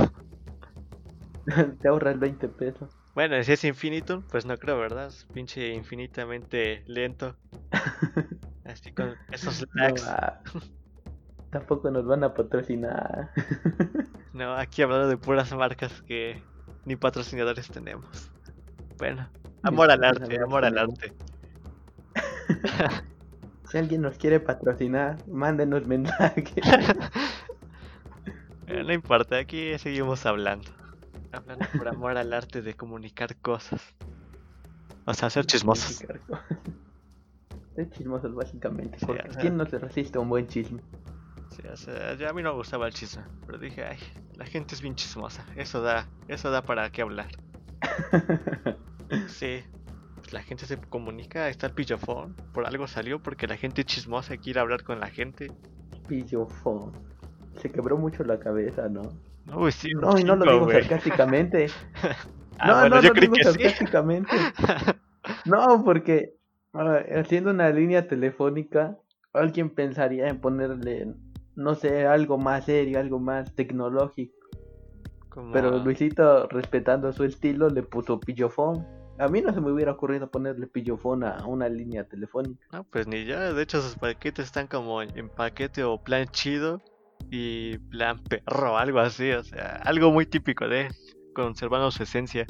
[1.82, 2.90] Te ahorras 20 pesos.
[3.16, 5.08] Bueno, si es Infinitum, pues no creo, ¿verdad?
[5.08, 7.38] Es pinche infinitamente lento.
[8.66, 10.06] Así con esos lags.
[11.50, 13.32] tampoco nos van a patrocinar.
[14.34, 16.44] No, aquí hablando de puras marcas que
[16.84, 18.30] ni patrocinadores tenemos.
[18.98, 19.30] Bueno,
[19.64, 21.14] amor al arte, amor al arte.
[23.70, 26.44] Si alguien nos quiere patrocinar, mándenos mensaje.
[28.68, 30.70] Eh, no importa, aquí seguimos hablando.
[31.36, 33.82] Hablando por amor al arte de comunicar cosas.
[35.06, 36.04] O sea, ser chismosos.
[37.76, 38.98] Ser chismosos, básicamente.
[38.98, 39.28] Sí, porque.
[39.42, 40.82] ¿Quién no se resiste a un buen chisme?
[41.50, 43.98] Sí, o sea, ya a mí no me gustaba el chisme, pero dije, ay,
[44.36, 45.46] la gente es bien chismosa.
[45.58, 47.28] Eso da, eso da para qué hablar.
[49.28, 49.64] Sí,
[50.16, 52.36] pues la gente se comunica, está el pillofón.
[52.54, 55.52] Por algo salió, porque la gente chismosa quiere hablar con la gente.
[56.08, 56.92] Pillofón.
[57.62, 59.04] Se quebró mucho la cabeza, ¿no?
[59.46, 60.82] No, pues sí, No, y no lo digo güey.
[60.82, 61.68] sarcásticamente.
[62.58, 63.50] Ah, no, bueno, no yo lo creí digo que sí.
[63.52, 64.30] sarcásticamente.
[65.46, 66.36] No, porque
[66.74, 68.98] ah, haciendo una línea telefónica,
[69.34, 71.14] alguien pensaría en ponerle,
[71.56, 74.34] no sé, algo más serio, algo más tecnológico.
[75.30, 78.88] Como- Pero Luisito, respetando su estilo, le puso pillofón.
[79.20, 82.66] A mí no se me hubiera ocurrido ponerle pillofón a una línea telefónica.
[82.72, 83.52] No, pues ni ya.
[83.52, 86.82] De hecho, sus paquetes están como en paquete o plan chido
[87.32, 89.32] y plan perro, algo así.
[89.32, 90.96] O sea, algo muy típico de él,
[91.34, 92.46] conservando su esencia.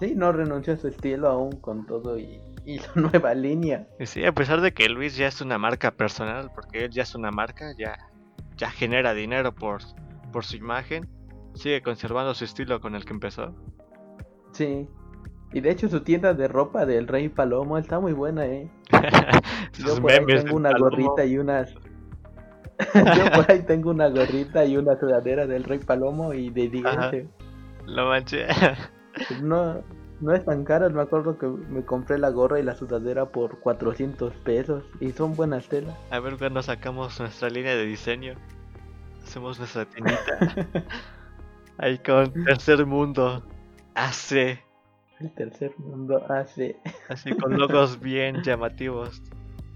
[0.00, 3.86] Sí, no renunció a su estilo aún con todo y, y la nueva línea.
[4.00, 7.14] Sí, a pesar de que Luis ya es una marca personal, porque él ya es
[7.14, 7.96] una marca, ya,
[8.56, 9.82] ya genera dinero por,
[10.32, 11.08] por su imagen,
[11.54, 13.54] sigue conservando su estilo con el que empezó.
[14.52, 14.88] Sí.
[15.52, 18.68] Y de hecho su tienda de ropa del Rey Palomo está muy buena, eh.
[19.78, 20.90] Yo por ahí tengo una Palomo.
[20.90, 21.72] gorrita y unas...
[22.94, 26.68] Yo por ahí tengo una gorrita y una sudadera del Rey Palomo y de.
[26.68, 26.84] 10.
[27.86, 28.46] Lo manché.
[29.42, 29.82] No,
[30.20, 33.60] no es tan caro, me acuerdo que me compré la gorra y la sudadera por
[33.60, 35.94] 400 pesos y son buenas telas.
[36.10, 38.34] A ver cuando sacamos nuestra línea de diseño.
[39.22, 40.84] Hacemos nuestra tiendita.
[41.78, 43.42] Ahí con Tercer Mundo.
[43.94, 44.58] AC.
[45.20, 46.76] El tercer mundo hace...
[47.08, 49.22] Así con logos bien llamativos.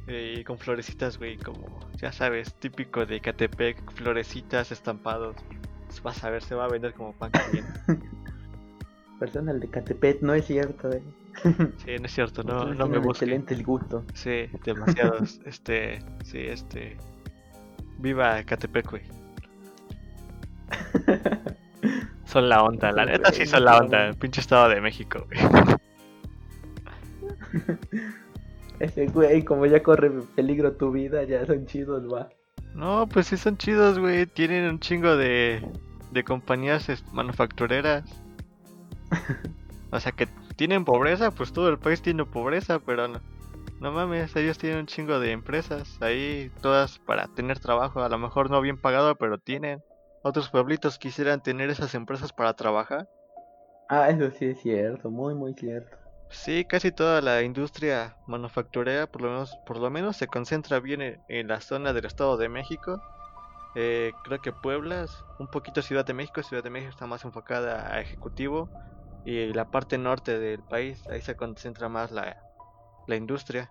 [0.09, 5.37] Y con florecitas, güey, como ya sabes, típico de Catepec, florecitas estampados.
[5.87, 7.81] Pues Vas a ver, se va a vender como pan caliente.
[9.19, 11.03] Persona el de Catepet, no es cierto, eh.
[11.85, 13.31] Sí, no es cierto, no, Ustedes no me busquen.
[13.31, 14.05] excelente el gusto.
[14.15, 15.41] Sí, demasiados.
[15.45, 16.97] este, sí, este.
[17.99, 19.03] Viva Catepec, güey.
[22.27, 24.09] Son la onda, la neta sí son la no, onda.
[24.09, 24.15] no.
[24.15, 25.41] Pinche estado de México, güey.
[28.81, 32.29] Ese güey, como ya corre peligro tu vida, ya son chidos, va.
[32.75, 34.27] No, pues sí son chidos, güey.
[34.27, 35.63] Tienen un chingo de,
[36.13, 38.05] de compañías manufactureras.
[39.91, 43.21] O sea que tienen pobreza, pues todo el país tiene pobreza, pero no,
[43.81, 48.19] no mames, ellos tienen un chingo de empresas ahí, todas para tener trabajo, a lo
[48.19, 49.81] mejor no bien pagado, pero tienen.
[50.23, 53.09] Otros pueblitos quisieran tener esas empresas para trabajar.
[53.89, 55.97] Ah, eso sí es cierto, muy, muy cierto.
[56.31, 61.01] Sí, casi toda la industria manufacturera, por lo menos, por lo menos se concentra bien
[61.03, 63.01] en, en la zona del Estado de México.
[63.75, 65.07] Eh, creo que Puebla,
[65.39, 68.71] un poquito Ciudad de México, Ciudad de México está más enfocada a ejecutivo
[69.25, 72.37] y la parte norte del país, ahí se concentra más la,
[73.07, 73.71] la industria.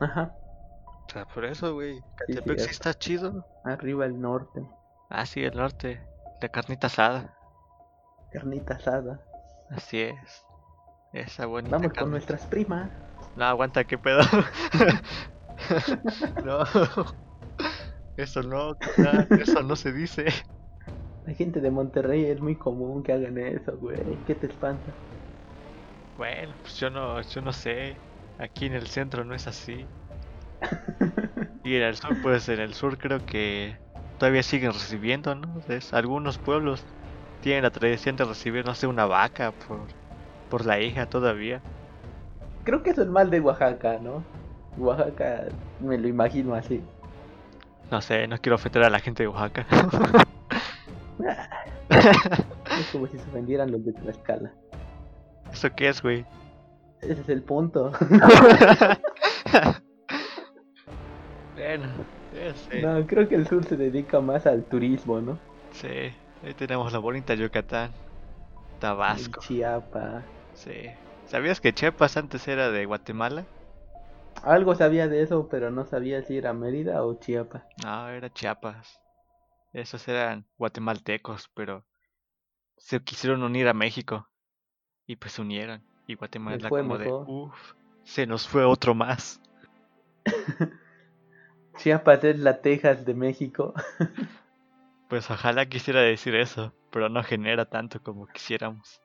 [0.00, 0.32] Ajá,
[1.08, 3.44] O sea, por eso, güey, Catepec sí está chido.
[3.64, 4.60] arriba el norte,
[5.10, 6.00] Ah, sí, el norte,
[6.40, 7.34] la carnita asada,
[8.32, 9.20] carnita asada.
[9.70, 10.44] así es.
[11.12, 12.90] Esa Vamos con nuestras primas.
[13.34, 14.20] No, aguanta, qué pedo.
[16.44, 16.64] no.
[18.16, 18.76] Eso no,
[19.38, 20.26] eso no se dice.
[21.22, 24.24] La gente de Monterrey es muy común que hagan eso, güey.
[24.24, 24.96] ¿Qué te espanta?
[26.16, 28.02] Bueno, pues yo no, yo no sé.
[28.36, 29.90] Aquí en el centro no es así.
[31.62, 33.78] Y en el sur, pues en el sur creo que
[34.16, 35.60] todavía siguen recibiendo, ¿no?
[35.68, 36.86] Es- algunos pueblos
[37.40, 39.92] tienen la tradición de recibir, no sé, una vaca por,
[40.48, 41.60] por la hija todavía.
[42.64, 44.22] Creo que es mal de Oaxaca, ¿no?
[44.76, 45.44] Oaxaca
[45.80, 46.82] me lo imagino así.
[47.90, 49.66] No sé, no quiero ofender a la gente de Oaxaca.
[51.90, 54.52] Es como si se ofendieran los de Tlaxcala.
[55.52, 56.24] ¿Eso qué es, güey?
[57.00, 57.90] Ese es el punto.
[61.56, 61.86] bueno,
[62.54, 62.82] sé.
[62.82, 65.38] No, creo que el sur se dedica más al turismo, ¿no?
[65.72, 66.12] Sí,
[66.44, 67.90] ahí tenemos la bonita Yucatán,
[68.74, 69.40] El Tabasco.
[69.40, 70.24] Chiapas.
[70.58, 70.90] Sí.
[71.26, 73.46] ¿Sabías que Chiapas antes era de Guatemala?
[74.42, 77.62] Algo sabía de eso, pero no sabía si era Mérida o Chiapas.
[77.84, 79.00] No, era Chiapas.
[79.72, 81.84] Esos eran guatemaltecos, pero
[82.76, 84.28] se quisieron unir a México.
[85.06, 85.82] Y pues se unieron.
[86.08, 87.26] Y Guatemala fue como mejor.
[87.26, 89.40] de, uff, se nos fue otro más.
[91.76, 93.74] Chiapas es la Texas de México.
[95.08, 99.00] Pues ojalá quisiera decir eso, pero no genera tanto como quisiéramos.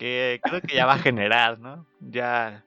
[0.00, 1.84] Que creo que ya va a generar, ¿no?
[2.00, 2.64] Ya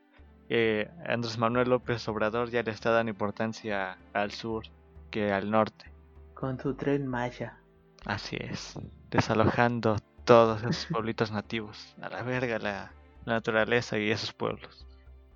[0.50, 4.66] eh, Andrés Manuel López Obrador ya le está dando importancia al sur
[5.10, 5.92] que al norte.
[6.36, 7.58] Con su tren Maya.
[8.06, 8.80] Así es,
[9.10, 11.96] desalojando todos esos pueblitos nativos.
[12.04, 12.92] A la verga la,
[13.26, 14.86] la naturaleza y esos pueblos.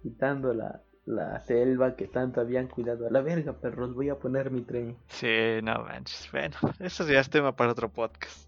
[0.04, 3.08] Quitando la, la selva que tanto habían cuidado.
[3.08, 4.96] A la verga, perros, voy a poner mi tren.
[5.08, 6.30] Sí, no manches.
[6.32, 8.48] Bueno, eso ya es tema para otro podcast.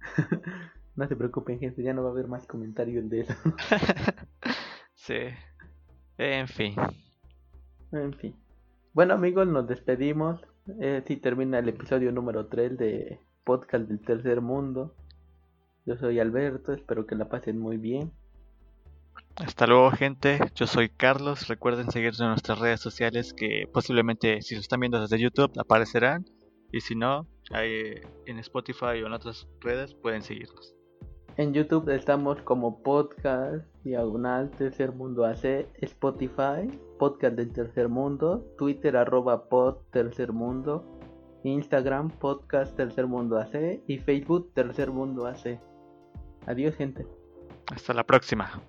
[0.96, 3.34] no se preocupen, gente, ya no va a haber más comentarios de eso.
[4.94, 5.18] sí.
[6.18, 6.74] En fin.
[7.92, 8.34] En fin.
[8.94, 10.40] Bueno, amigos, nos despedimos.
[10.80, 14.94] Eh, si termina el episodio número 3 de Podcast del Tercer Mundo.
[15.84, 18.10] Yo soy Alberto, espero que la pasen muy bien.
[19.36, 24.54] Hasta luego gente, yo soy Carlos, recuerden seguirnos en nuestras redes sociales que posiblemente si
[24.54, 26.24] lo están viendo desde YouTube aparecerán
[26.72, 30.74] y si no, ahí en Spotify o en otras redes pueden seguirnos.
[31.38, 36.66] En YouTube estamos como podcast diagonal tercer mundo AC, Spotify,
[36.98, 40.82] podcast del tercer mundo, Twitter arroba pod tercer mundo,
[41.44, 45.60] Instagram podcast tercer mundo AC y Facebook tercer mundo AC.
[46.46, 47.06] Adiós gente.
[47.70, 48.62] Hasta la próxima.